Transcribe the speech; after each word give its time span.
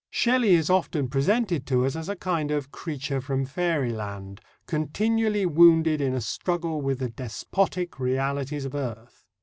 Shelley 0.09 0.53
is 0.55 0.71
often 0.71 1.09
presented 1.09 1.67
to 1.67 1.85
us 1.85 1.95
as 1.95 2.09
a 2.09 2.15
kind 2.15 2.49
of 2.49 2.71
creature 2.71 3.21
from 3.21 3.45
fairyland, 3.45 4.41
continually 4.65 5.45
wounded 5.45 6.01
in 6.01 6.15
a 6.15 6.21
struggle 6.21 6.81
with 6.81 6.97
the 6.97 7.09
despotic 7.09 7.99
realities 7.99 8.65
of 8.65 8.73
earth. 8.73 9.23